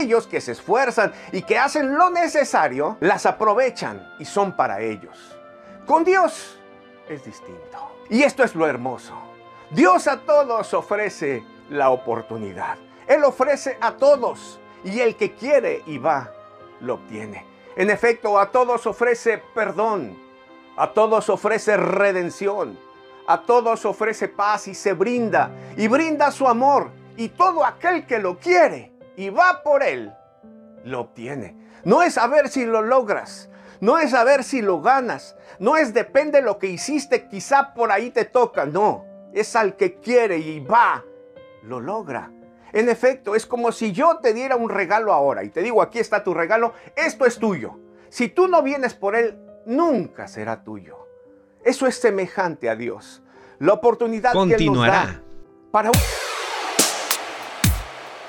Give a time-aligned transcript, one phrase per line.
[0.00, 5.36] Ellos que se esfuerzan y que hacen lo necesario, las aprovechan y son para ellos.
[5.86, 6.58] Con Dios
[7.08, 7.92] es distinto.
[8.10, 9.14] Y esto es lo hermoso.
[9.70, 12.76] Dios a todos ofrece la oportunidad.
[13.06, 16.32] Él ofrece a todos y el que quiere y va,
[16.80, 17.46] lo obtiene.
[17.76, 20.16] En efecto, a todos ofrece perdón,
[20.76, 22.78] a todos ofrece redención,
[23.26, 28.18] a todos ofrece paz y se brinda y brinda su amor y todo aquel que
[28.18, 30.12] lo quiere y va por él,
[30.84, 31.56] lo obtiene.
[31.84, 33.48] No es a ver si lo logras,
[33.80, 37.74] no es a ver si lo ganas, no es depende de lo que hiciste, quizá
[37.74, 41.04] por ahí te toca, no, es al que quiere y va,
[41.62, 42.30] lo logra.
[42.72, 45.98] En efecto, es como si yo te diera un regalo ahora y te digo, aquí
[45.98, 47.78] está tu regalo, esto es tuyo.
[48.08, 51.06] Si tú no vienes por él, nunca será tuyo.
[51.64, 53.22] Eso es semejante a Dios.
[53.58, 55.22] La oportunidad que él nos da
[55.70, 55.98] para un